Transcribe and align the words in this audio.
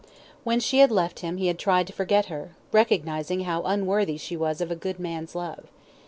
When 0.43 0.59
she 0.59 0.79
had 0.79 0.89
left 0.89 1.19
him 1.19 1.37
he 1.37 1.45
had 1.45 1.59
tried 1.59 1.85
to 1.85 1.93
forget 1.93 2.25
her, 2.25 2.55
recognising 2.71 3.41
how 3.41 3.61
unworthy 3.61 4.17
she 4.17 4.35
was 4.35 4.59
of 4.59 4.71
a 4.71 4.75
good 4.75 4.97
man's 4.99 5.35
love. 5.35 5.67